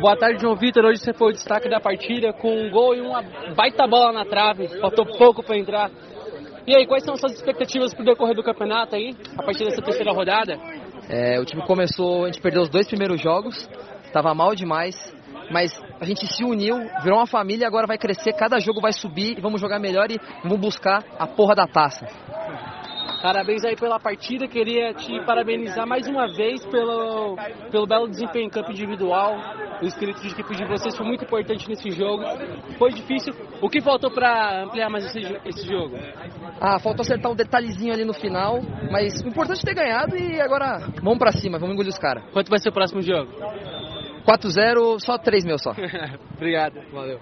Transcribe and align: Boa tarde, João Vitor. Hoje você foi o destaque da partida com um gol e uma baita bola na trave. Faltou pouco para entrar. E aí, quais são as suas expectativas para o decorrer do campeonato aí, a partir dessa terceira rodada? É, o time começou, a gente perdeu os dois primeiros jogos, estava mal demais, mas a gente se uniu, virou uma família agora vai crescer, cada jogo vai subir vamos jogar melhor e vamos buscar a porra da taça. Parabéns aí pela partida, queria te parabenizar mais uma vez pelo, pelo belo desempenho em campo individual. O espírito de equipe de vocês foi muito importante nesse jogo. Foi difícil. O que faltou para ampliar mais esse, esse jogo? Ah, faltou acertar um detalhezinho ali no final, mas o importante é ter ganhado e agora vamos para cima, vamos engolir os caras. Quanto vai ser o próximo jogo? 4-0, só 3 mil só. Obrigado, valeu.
Boa 0.00 0.16
tarde, 0.16 0.40
João 0.40 0.56
Vitor. 0.56 0.82
Hoje 0.86 0.98
você 0.98 1.12
foi 1.12 1.28
o 1.28 1.32
destaque 1.34 1.68
da 1.68 1.78
partida 1.78 2.32
com 2.32 2.50
um 2.50 2.70
gol 2.70 2.94
e 2.94 3.02
uma 3.02 3.22
baita 3.54 3.86
bola 3.86 4.10
na 4.10 4.24
trave. 4.24 4.66
Faltou 4.80 5.04
pouco 5.04 5.42
para 5.42 5.58
entrar. 5.58 5.90
E 6.66 6.74
aí, 6.74 6.86
quais 6.86 7.04
são 7.04 7.12
as 7.12 7.20
suas 7.20 7.34
expectativas 7.34 7.92
para 7.92 8.00
o 8.00 8.06
decorrer 8.06 8.34
do 8.34 8.42
campeonato 8.42 8.96
aí, 8.96 9.14
a 9.36 9.42
partir 9.42 9.64
dessa 9.64 9.82
terceira 9.82 10.10
rodada? 10.10 10.58
É, 11.06 11.38
o 11.38 11.44
time 11.44 11.62
começou, 11.66 12.24
a 12.24 12.26
gente 12.28 12.40
perdeu 12.40 12.62
os 12.62 12.70
dois 12.70 12.86
primeiros 12.86 13.20
jogos, 13.20 13.68
estava 14.04 14.34
mal 14.34 14.54
demais, 14.54 14.96
mas 15.50 15.70
a 16.00 16.04
gente 16.06 16.26
se 16.26 16.44
uniu, 16.44 16.78
virou 17.02 17.18
uma 17.18 17.26
família 17.26 17.66
agora 17.66 17.86
vai 17.86 17.98
crescer, 17.98 18.32
cada 18.32 18.58
jogo 18.58 18.80
vai 18.80 18.94
subir 18.94 19.38
vamos 19.38 19.60
jogar 19.60 19.78
melhor 19.78 20.10
e 20.10 20.18
vamos 20.42 20.60
buscar 20.60 21.04
a 21.18 21.26
porra 21.26 21.54
da 21.54 21.66
taça. 21.66 22.06
Parabéns 23.22 23.64
aí 23.64 23.76
pela 23.76 23.98
partida, 23.98 24.46
queria 24.46 24.94
te 24.94 25.20
parabenizar 25.24 25.86
mais 25.86 26.06
uma 26.06 26.26
vez 26.32 26.64
pelo, 26.66 27.36
pelo 27.70 27.86
belo 27.86 28.08
desempenho 28.08 28.46
em 28.46 28.50
campo 28.50 28.70
individual. 28.70 29.36
O 29.82 29.86
espírito 29.86 30.20
de 30.20 30.28
equipe 30.28 30.54
de 30.54 30.64
vocês 30.66 30.96
foi 30.96 31.06
muito 31.06 31.24
importante 31.24 31.68
nesse 31.68 31.90
jogo. 31.90 32.22
Foi 32.78 32.92
difícil. 32.92 33.34
O 33.60 33.68
que 33.68 33.80
faltou 33.80 34.10
para 34.10 34.64
ampliar 34.64 34.88
mais 34.88 35.04
esse, 35.06 35.20
esse 35.44 35.66
jogo? 35.66 35.96
Ah, 36.60 36.78
faltou 36.78 37.02
acertar 37.02 37.30
um 37.30 37.34
detalhezinho 37.34 37.92
ali 37.92 38.04
no 38.04 38.14
final, 38.14 38.60
mas 38.90 39.20
o 39.22 39.28
importante 39.28 39.60
é 39.60 39.64
ter 39.64 39.74
ganhado 39.74 40.16
e 40.16 40.40
agora 40.40 40.78
vamos 41.02 41.18
para 41.18 41.32
cima, 41.32 41.58
vamos 41.58 41.74
engolir 41.74 41.90
os 41.90 41.98
caras. 41.98 42.24
Quanto 42.32 42.50
vai 42.50 42.58
ser 42.58 42.68
o 42.68 42.72
próximo 42.72 43.02
jogo? 43.02 43.30
4-0, 44.26 45.00
só 45.00 45.18
3 45.18 45.44
mil 45.44 45.58
só. 45.58 45.72
Obrigado, 46.36 46.80
valeu. 46.92 47.18